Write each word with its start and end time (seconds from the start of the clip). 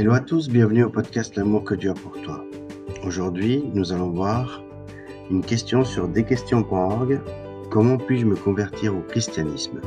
Hello 0.00 0.14
à 0.14 0.20
tous, 0.20 0.48
bienvenue 0.48 0.84
au 0.84 0.88
podcast 0.88 1.36
L'amour 1.36 1.62
que 1.62 1.74
Dieu 1.74 1.90
a 1.90 1.92
pour 1.92 2.18
toi. 2.22 2.42
Aujourd'hui, 3.04 3.62
nous 3.74 3.92
allons 3.92 4.08
voir 4.08 4.64
une 5.30 5.44
question 5.44 5.84
sur 5.84 6.08
desquestions.org. 6.08 7.20
Comment 7.68 7.98
puis-je 7.98 8.24
me 8.24 8.34
convertir 8.34 8.96
au 8.96 9.02
christianisme? 9.02 9.82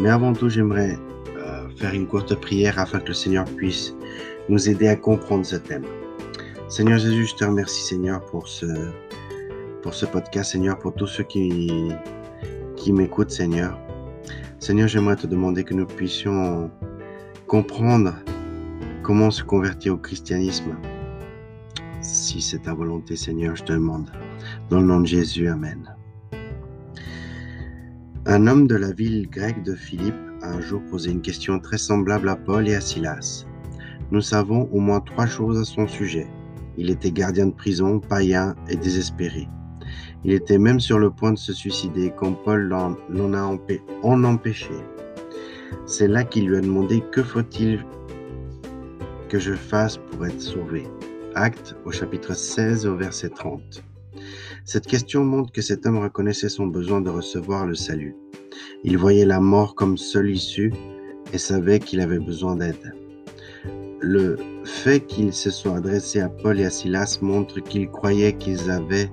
Mais 0.00 0.08
avant 0.08 0.32
tout, 0.32 0.48
j'aimerais 0.48 0.98
euh, 1.36 1.68
faire 1.76 1.94
une 1.94 2.08
courte 2.08 2.34
prière 2.34 2.80
afin 2.80 2.98
que 2.98 3.06
le 3.06 3.14
Seigneur 3.14 3.44
puisse 3.44 3.94
nous 4.48 4.68
aider 4.68 4.88
à 4.88 4.96
comprendre 4.96 5.46
ce 5.46 5.54
thème. 5.54 5.84
Seigneur 6.68 6.98
Jésus, 6.98 7.26
je 7.26 7.36
te 7.36 7.44
remercie 7.44 7.82
Seigneur 7.82 8.24
pour 8.24 8.48
ce, 8.48 8.66
pour 9.82 9.94
ce 9.94 10.06
podcast, 10.06 10.50
Seigneur, 10.50 10.80
pour 10.80 10.92
tous 10.92 11.06
ceux 11.06 11.22
qui, 11.22 11.92
qui 12.74 12.92
m'écoutent, 12.92 13.30
Seigneur. 13.30 13.78
Seigneur, 14.58 14.88
j'aimerais 14.88 15.14
te 15.14 15.28
demander 15.28 15.62
que 15.62 15.74
nous 15.74 15.86
puissions 15.86 16.68
comprendre 17.46 18.12
comment 19.06 19.30
se 19.30 19.44
convertir 19.44 19.94
au 19.94 19.98
christianisme? 19.98 20.74
Si 22.00 22.40
c'est 22.40 22.62
ta 22.62 22.74
volonté, 22.74 23.14
Seigneur, 23.14 23.54
je 23.54 23.62
te 23.62 23.72
demande. 23.72 24.10
Dans 24.68 24.80
le 24.80 24.86
nom 24.86 25.00
de 25.00 25.06
Jésus, 25.06 25.46
Amen. 25.46 25.94
Un 28.26 28.48
homme 28.48 28.66
de 28.66 28.74
la 28.74 28.90
ville 28.90 29.30
grecque 29.30 29.62
de 29.62 29.76
Philippe 29.76 30.16
a 30.42 30.50
un 30.50 30.60
jour 30.60 30.82
posé 30.90 31.12
une 31.12 31.22
question 31.22 31.60
très 31.60 31.78
semblable 31.78 32.28
à 32.28 32.34
Paul 32.34 32.66
et 32.66 32.74
à 32.74 32.80
Silas. 32.80 33.46
Nous 34.10 34.22
savons 34.22 34.68
au 34.72 34.80
moins 34.80 34.98
trois 34.98 35.26
choses 35.26 35.60
à 35.60 35.64
son 35.64 35.86
sujet. 35.86 36.26
Il 36.76 36.90
était 36.90 37.12
gardien 37.12 37.46
de 37.46 37.54
prison, 37.54 38.00
païen 38.00 38.56
et 38.68 38.74
désespéré. 38.74 39.46
Il 40.24 40.32
était 40.32 40.58
même 40.58 40.80
sur 40.80 40.98
le 40.98 41.12
point 41.12 41.30
de 41.30 41.38
se 41.38 41.52
suicider 41.52 42.12
quand 42.16 42.32
Paul 42.32 42.68
l'en 43.08 43.32
a 43.34 44.26
empêché. 44.26 44.74
C'est 45.86 46.08
là 46.08 46.24
qu'il 46.24 46.48
lui 46.48 46.56
a 46.56 46.60
demandé 46.60 47.04
que 47.12 47.22
faut-il 47.22 47.84
que 49.28 49.38
je 49.38 49.54
fasse 49.54 49.98
pour 49.98 50.26
être 50.26 50.40
sauvé. 50.40 50.84
Acte 51.34 51.76
au 51.84 51.90
chapitre 51.90 52.34
16 52.34 52.86
au 52.86 52.96
verset 52.96 53.30
30. 53.30 53.82
Cette 54.64 54.86
question 54.86 55.24
montre 55.24 55.52
que 55.52 55.62
cet 55.62 55.86
homme 55.86 55.98
reconnaissait 55.98 56.48
son 56.48 56.66
besoin 56.66 57.00
de 57.00 57.10
recevoir 57.10 57.66
le 57.66 57.74
salut. 57.74 58.16
Il 58.84 58.98
voyait 58.98 59.24
la 59.24 59.40
mort 59.40 59.74
comme 59.74 59.96
seule 59.96 60.30
issue 60.30 60.72
et 61.32 61.38
savait 61.38 61.78
qu'il 61.78 62.00
avait 62.00 62.18
besoin 62.18 62.56
d'aide. 62.56 62.94
Le 64.00 64.36
fait 64.64 65.00
qu'il 65.00 65.32
se 65.32 65.50
soit 65.50 65.76
adressé 65.76 66.20
à 66.20 66.28
Paul 66.28 66.60
et 66.60 66.64
à 66.64 66.70
Silas 66.70 67.18
montre 67.20 67.60
qu'il 67.60 67.88
croyait 67.88 68.34
qu'ils 68.34 68.70
avaient 68.70 69.10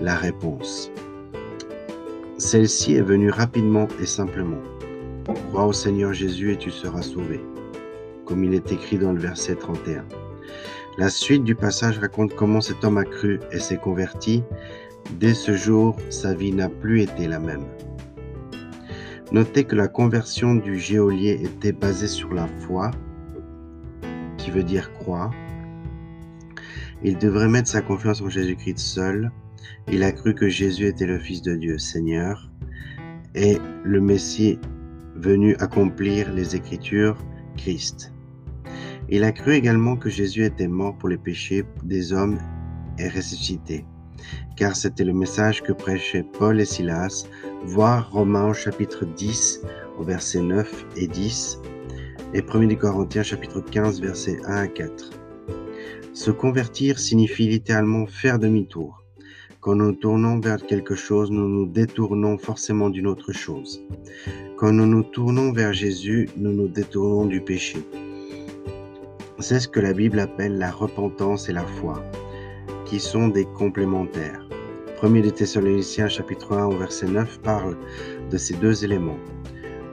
la 0.00 0.14
réponse. 0.14 0.90
Celle-ci 2.38 2.94
est 2.94 3.02
venue 3.02 3.30
rapidement 3.30 3.88
et 4.00 4.06
simplement. 4.06 4.60
Crois 5.50 5.66
au 5.66 5.72
Seigneur 5.72 6.12
Jésus 6.12 6.52
et 6.52 6.58
tu 6.58 6.70
seras 6.70 7.02
sauvé 7.02 7.40
comme 8.24 8.44
il 8.44 8.54
est 8.54 8.72
écrit 8.72 8.98
dans 8.98 9.12
le 9.12 9.20
verset 9.20 9.56
31. 9.56 10.04
La 10.96 11.10
suite 11.10 11.42
du 11.42 11.54
passage 11.54 11.98
raconte 11.98 12.34
comment 12.34 12.60
cet 12.60 12.84
homme 12.84 12.98
a 12.98 13.04
cru 13.04 13.40
et 13.50 13.58
s'est 13.58 13.78
converti. 13.78 14.44
Dès 15.18 15.34
ce 15.34 15.56
jour, 15.56 15.96
sa 16.08 16.34
vie 16.34 16.52
n'a 16.52 16.68
plus 16.68 17.02
été 17.02 17.26
la 17.26 17.40
même. 17.40 17.64
Notez 19.32 19.64
que 19.64 19.74
la 19.74 19.88
conversion 19.88 20.54
du 20.54 20.78
géolier 20.78 21.40
était 21.42 21.72
basée 21.72 22.06
sur 22.06 22.32
la 22.32 22.46
foi, 22.46 22.92
qui 24.38 24.50
veut 24.50 24.62
dire 24.62 24.92
croire. 24.92 25.32
Il 27.02 27.18
devrait 27.18 27.48
mettre 27.48 27.68
sa 27.68 27.82
confiance 27.82 28.22
en 28.22 28.28
Jésus-Christ 28.28 28.78
seul. 28.78 29.32
Il 29.90 30.04
a 30.04 30.12
cru 30.12 30.34
que 30.34 30.48
Jésus 30.48 30.86
était 30.86 31.06
le 31.06 31.18
Fils 31.18 31.42
de 31.42 31.56
Dieu, 31.56 31.78
Seigneur, 31.78 32.50
et 33.34 33.58
le 33.82 34.00
Messie 34.00 34.58
venu 35.16 35.56
accomplir 35.56 36.32
les 36.32 36.54
Écritures, 36.54 37.18
Christ. 37.56 38.13
Il 39.08 39.22
a 39.24 39.32
cru 39.32 39.52
également 39.52 39.96
que 39.96 40.08
Jésus 40.08 40.44
était 40.44 40.68
mort 40.68 40.96
pour 40.96 41.08
les 41.08 41.18
péchés 41.18 41.64
des 41.82 42.12
hommes 42.12 42.38
et 42.98 43.08
ressuscité, 43.08 43.84
car 44.56 44.74
c'était 44.74 45.04
le 45.04 45.12
message 45.12 45.62
que 45.62 45.72
prêchaient 45.72 46.24
Paul 46.38 46.60
et 46.60 46.64
Silas, 46.64 47.26
voir 47.64 48.10
Romains 48.10 48.52
chapitre 48.54 49.04
10 49.04 49.62
au 49.98 50.04
verset 50.04 50.40
9 50.40 50.86
et 50.96 51.06
10 51.06 51.60
et 52.32 52.42
1 52.42 52.74
Corinthiens 52.76 53.22
chapitre 53.22 53.60
15 53.60 54.00
versets 54.00 54.40
1 54.46 54.56
à 54.56 54.66
4. 54.68 55.10
Se 56.14 56.30
convertir 56.30 56.98
signifie 56.98 57.48
littéralement 57.48 58.06
faire 58.06 58.38
demi-tour. 58.38 59.04
Quand 59.60 59.74
nous 59.74 59.92
tournons 59.92 60.40
vers 60.40 60.64
quelque 60.64 60.94
chose, 60.94 61.30
nous 61.30 61.48
nous 61.48 61.66
détournons 61.66 62.38
forcément 62.38 62.90
d'une 62.90 63.06
autre 63.06 63.32
chose. 63.32 63.82
Quand 64.56 64.72
nous 64.72 64.86
nous 64.86 65.02
tournons 65.02 65.52
vers 65.52 65.72
Jésus, 65.72 66.28
nous 66.36 66.52
nous 66.52 66.68
détournons 66.68 67.26
du 67.26 67.40
péché. 67.40 67.78
C'est 69.40 69.58
ce 69.58 69.66
que 69.66 69.80
la 69.80 69.92
Bible 69.92 70.20
appelle 70.20 70.58
la 70.58 70.70
repentance 70.70 71.48
et 71.48 71.52
la 71.52 71.64
foi, 71.64 72.02
qui 72.84 73.00
sont 73.00 73.28
des 73.28 73.44
complémentaires. 73.44 74.40
1 75.02 75.10
de 75.20 75.28
Thessaloniciens 75.28 76.08
chapitre 76.08 76.56
1 76.56 76.66
au 76.66 76.76
verset 76.76 77.08
9 77.08 77.40
parle 77.40 77.76
de 78.30 78.38
ces 78.38 78.54
deux 78.54 78.84
éléments. 78.84 79.18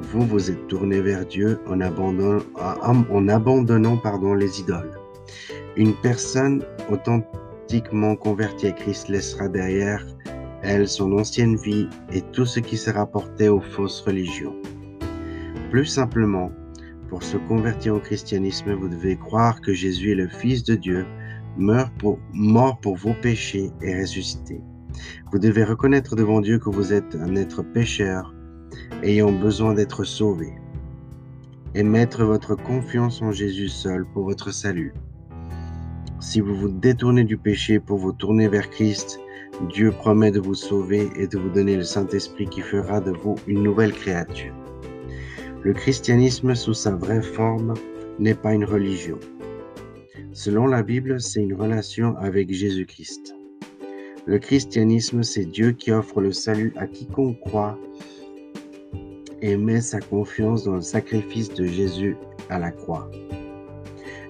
Vous 0.00 0.26
vous 0.26 0.50
êtes 0.50 0.66
tournés 0.68 1.02
vers 1.02 1.26
Dieu 1.26 1.58
en 1.66 1.80
abandonnant, 1.82 2.42
en 2.56 3.28
abandonnant 3.28 3.98
pardon, 3.98 4.32
les 4.32 4.60
idoles. 4.60 4.98
Une 5.76 5.94
personne 5.96 6.64
authentiquement 6.90 8.16
convertie 8.16 8.68
à 8.68 8.72
Christ 8.72 9.08
laissera 9.10 9.48
derrière 9.48 10.04
elle 10.62 10.88
son 10.88 11.12
ancienne 11.12 11.56
vie 11.56 11.88
et 12.10 12.22
tout 12.32 12.46
ce 12.46 12.60
qui 12.60 12.78
s'est 12.78 12.90
rapporté 12.90 13.50
aux 13.50 13.60
fausses 13.60 14.00
religions. 14.00 14.56
Plus 15.70 15.86
simplement, 15.86 16.50
pour 17.08 17.22
se 17.22 17.36
convertir 17.36 17.94
au 17.94 18.00
christianisme, 18.00 18.72
vous 18.72 18.88
devez 18.88 19.16
croire 19.16 19.60
que 19.60 19.72
Jésus 19.72 20.12
est 20.12 20.16
le 20.16 20.28
Fils 20.28 20.64
de 20.64 20.74
Dieu, 20.74 21.06
mort 21.56 21.90
pour, 21.98 22.96
vos 22.96 23.14
péchés 23.14 23.70
et 23.82 24.00
ressuscité. 24.00 24.60
Vous 25.32 25.38
devez 25.38 25.64
reconnaître 25.64 26.16
devant 26.16 26.40
Dieu 26.40 26.58
que 26.58 26.70
vous 26.70 26.92
êtes 26.92 27.14
un 27.16 27.36
être 27.36 27.62
pécheur, 27.62 28.34
ayant 29.02 29.32
besoin 29.32 29.74
d'être 29.74 30.04
sauvé, 30.04 30.52
et 31.74 31.82
mettre 31.82 32.24
votre 32.24 32.54
confiance 32.54 33.22
en 33.22 33.32
Jésus 33.32 33.68
seul 33.68 34.06
pour 34.12 34.24
votre 34.24 34.52
salut. 34.52 34.94
Si 36.20 36.40
vous 36.40 36.54
vous 36.54 36.68
détournez 36.68 37.24
du 37.24 37.36
péché 37.36 37.78
pour 37.78 37.98
vous 37.98 38.12
tourner 38.12 38.48
vers 38.48 38.70
Christ, 38.70 39.20
Dieu 39.70 39.90
promet 39.90 40.30
de 40.30 40.40
vous 40.40 40.54
sauver 40.54 41.08
et 41.16 41.26
de 41.26 41.38
vous 41.38 41.50
donner 41.50 41.76
le 41.76 41.84
Saint-Esprit 41.84 42.46
qui 42.46 42.60
fera 42.60 43.00
de 43.00 43.12
vous 43.12 43.36
une 43.46 43.62
nouvelle 43.62 43.92
créature. 43.92 44.52
Le 45.66 45.72
christianisme 45.72 46.54
sous 46.54 46.74
sa 46.74 46.94
vraie 46.94 47.20
forme 47.20 47.74
n'est 48.20 48.36
pas 48.36 48.54
une 48.54 48.64
religion. 48.64 49.18
Selon 50.32 50.68
la 50.68 50.84
Bible, 50.84 51.20
c'est 51.20 51.42
une 51.42 51.54
relation 51.54 52.16
avec 52.18 52.52
Jésus-Christ. 52.52 53.34
Le 54.26 54.38
christianisme, 54.38 55.24
c'est 55.24 55.44
Dieu 55.44 55.72
qui 55.72 55.90
offre 55.90 56.20
le 56.20 56.30
salut 56.30 56.72
à 56.76 56.86
quiconque 56.86 57.40
croit 57.40 57.76
et 59.42 59.56
met 59.56 59.80
sa 59.80 59.98
confiance 59.98 60.62
dans 60.62 60.76
le 60.76 60.82
sacrifice 60.82 61.52
de 61.52 61.64
Jésus 61.64 62.16
à 62.48 62.60
la 62.60 62.70
croix. 62.70 63.10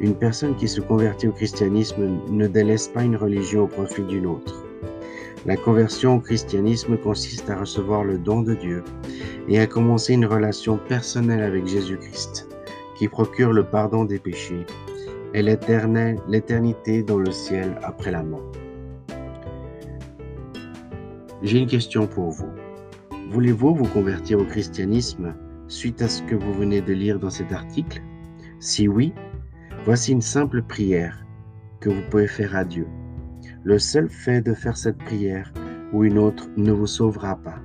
Une 0.00 0.14
personne 0.14 0.54
qui 0.56 0.68
se 0.68 0.82
convertit 0.82 1.28
au 1.28 1.32
christianisme 1.32 2.20
ne 2.28 2.46
délaisse 2.46 2.88
pas 2.88 3.04
une 3.04 3.16
religion 3.16 3.62
au 3.62 3.68
profit 3.68 4.02
d'une 4.02 4.26
autre. 4.26 4.66
La 5.46 5.56
conversion 5.56 6.16
au 6.16 6.20
christianisme 6.20 6.98
consiste 6.98 7.48
à 7.48 7.58
recevoir 7.58 8.04
le 8.04 8.18
don 8.18 8.42
de 8.42 8.54
Dieu 8.54 8.84
et 9.48 9.58
à 9.58 9.66
commencer 9.66 10.14
une 10.14 10.26
relation 10.26 10.78
personnelle 10.78 11.42
avec 11.42 11.66
Jésus-Christ, 11.66 12.48
qui 12.96 13.08
procure 13.08 13.52
le 13.52 13.64
pardon 13.64 14.04
des 14.04 14.18
péchés 14.18 14.66
et 15.34 15.42
l'éternité 15.42 17.02
dans 17.02 17.18
le 17.18 17.30
ciel 17.30 17.78
après 17.82 18.10
la 18.10 18.22
mort. 18.22 18.52
J'ai 21.42 21.58
une 21.58 21.66
question 21.66 22.06
pour 22.06 22.30
vous. 22.30 22.50
Voulez-vous 23.30 23.74
vous 23.74 23.88
convertir 23.88 24.38
au 24.38 24.44
christianisme 24.44 25.34
suite 25.66 26.02
à 26.02 26.08
ce 26.08 26.22
que 26.22 26.34
vous 26.34 26.52
venez 26.52 26.80
de 26.82 26.92
lire 26.92 27.18
dans 27.18 27.30
cet 27.30 27.50
article? 27.50 28.02
Si 28.60 28.86
oui, 28.86 29.12
voici 29.84 30.12
une 30.12 30.20
simple 30.20 30.62
prière 30.62 31.24
que 31.80 31.88
vous 31.88 32.02
pouvez 32.10 32.28
faire 32.28 32.54
à 32.54 32.64
Dieu. 32.64 32.86
Le 33.64 33.78
seul 33.78 34.08
fait 34.08 34.42
de 34.42 34.54
faire 34.54 34.76
cette 34.76 34.98
prière 34.98 35.52
ou 35.92 36.04
une 36.04 36.18
autre 36.18 36.48
ne 36.56 36.72
vous 36.72 36.86
sauvera 36.86 37.36
pas. 37.36 37.58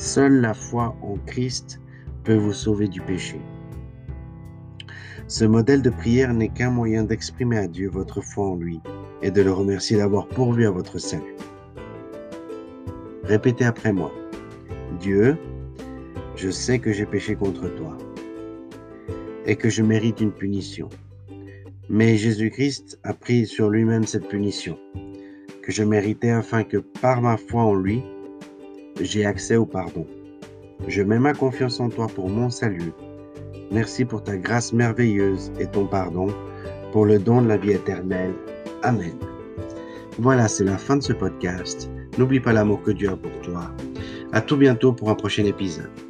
Seule 0.00 0.40
la 0.40 0.54
foi 0.54 0.96
en 1.02 1.16
Christ 1.26 1.78
peut 2.24 2.34
vous 2.34 2.54
sauver 2.54 2.88
du 2.88 3.02
péché. 3.02 3.38
Ce 5.28 5.44
modèle 5.44 5.82
de 5.82 5.90
prière 5.90 6.32
n'est 6.32 6.48
qu'un 6.48 6.70
moyen 6.70 7.04
d'exprimer 7.04 7.58
à 7.58 7.68
Dieu 7.68 7.90
votre 7.90 8.22
foi 8.22 8.46
en 8.46 8.56
lui 8.56 8.80
et 9.20 9.30
de 9.30 9.42
le 9.42 9.52
remercier 9.52 9.98
d'avoir 9.98 10.26
pourvu 10.26 10.66
à 10.66 10.70
votre 10.70 10.96
salut. 10.96 11.36
Répétez 13.24 13.66
après 13.66 13.92
moi. 13.92 14.10
Dieu, 15.00 15.36
je 16.34 16.48
sais 16.48 16.78
que 16.78 16.94
j'ai 16.94 17.04
péché 17.04 17.34
contre 17.34 17.68
toi 17.68 17.98
et 19.44 19.54
que 19.54 19.68
je 19.68 19.82
mérite 19.82 20.22
une 20.22 20.32
punition. 20.32 20.88
Mais 21.90 22.16
Jésus-Christ 22.16 22.98
a 23.04 23.12
pris 23.12 23.46
sur 23.46 23.68
lui-même 23.68 24.06
cette 24.06 24.28
punition 24.28 24.78
que 25.62 25.72
je 25.72 25.82
méritais 25.82 26.30
afin 26.30 26.64
que 26.64 26.78
par 26.78 27.20
ma 27.20 27.36
foi 27.36 27.64
en 27.64 27.74
lui, 27.74 28.02
j'ai 29.00 29.24
accès 29.24 29.56
au 29.56 29.66
pardon. 29.66 30.06
Je 30.88 31.02
mets 31.02 31.18
ma 31.18 31.34
confiance 31.34 31.80
en 31.80 31.88
toi 31.88 32.06
pour 32.06 32.28
mon 32.28 32.50
salut 32.50 32.92
Merci 33.70 34.04
pour 34.04 34.24
ta 34.24 34.36
grâce 34.36 34.72
merveilleuse 34.72 35.52
et 35.60 35.66
ton 35.66 35.86
pardon, 35.86 36.26
pour 36.92 37.06
le 37.06 37.20
don 37.20 37.40
de 37.40 37.48
la 37.48 37.56
vie 37.56 37.70
éternelle. 37.70 38.34
Amen. 38.82 39.14
Voilà, 40.18 40.48
c'est 40.48 40.64
la 40.64 40.76
fin 40.76 40.96
de 40.96 41.02
ce 41.02 41.12
podcast. 41.12 41.88
N'oublie 42.18 42.40
pas 42.40 42.52
l'amour 42.52 42.82
que 42.82 42.90
Dieu 42.90 43.10
a 43.10 43.16
pour 43.16 43.30
toi. 43.42 43.70
À 44.32 44.40
tout 44.40 44.56
bientôt 44.56 44.92
pour 44.92 45.08
un 45.08 45.14
prochain 45.14 45.44
épisode. 45.44 46.09